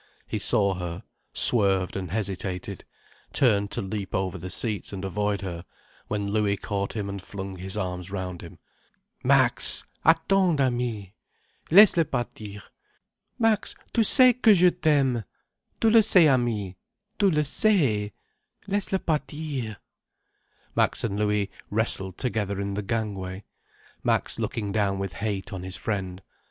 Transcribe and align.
He 0.25 0.39
saw 0.39 0.73
her, 0.73 1.03
swerved, 1.31 1.95
and 1.95 2.09
hesitated, 2.09 2.85
turned 3.33 3.69
to 3.69 3.83
leap 3.83 4.15
over 4.15 4.39
the 4.39 4.49
seats 4.49 4.91
and 4.91 5.05
avoid 5.05 5.41
her, 5.41 5.63
when 6.07 6.31
Louis 6.31 6.57
caught 6.57 6.93
him 6.93 7.07
and 7.07 7.21
flung 7.21 7.57
his 7.57 7.77
arms 7.77 8.09
round 8.09 8.41
him. 8.41 8.57
"Max—attends, 9.23 10.59
ami! 10.59 11.13
Laisse 11.69 11.97
le 11.97 12.05
partir. 12.05 12.63
Max, 13.37 13.75
tu 13.93 14.01
sais 14.03 14.33
que 14.41 14.55
je 14.55 14.71
t'aime. 14.71 15.23
Tu 15.79 15.87
le 15.91 16.01
sais, 16.01 16.27
ami. 16.27 16.75
Tu 17.19 17.29
le 17.29 17.43
sais. 17.43 18.11
Laisse 18.67 18.91
le 18.91 18.97
partir." 18.97 19.77
Max 20.75 21.03
and 21.03 21.19
Louis 21.19 21.51
wrestled 21.69 22.17
together 22.17 22.59
in 22.59 22.73
the 22.73 22.81
gangway, 22.81 23.43
Max 24.03 24.39
looking 24.39 24.71
down 24.71 24.97
with 24.97 25.13
hate 25.21 25.53
on 25.53 25.61
his 25.61 25.77
friend. 25.77 26.23